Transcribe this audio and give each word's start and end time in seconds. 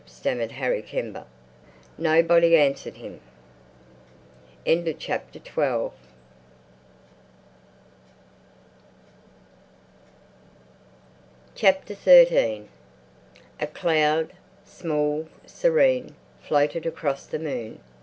stammered 0.07 0.53
Harry 0.53 0.81
Kember. 0.81 1.25
Nobody 1.95 2.57
answered 2.57 2.95
him. 2.97 3.19
A 4.65 4.81
cloud, 13.71 14.33
small, 14.65 15.27
serene, 15.45 16.15
floated 16.41 16.85
across 16.87 17.27
the 17.27 17.37
moon. 17.37 17.79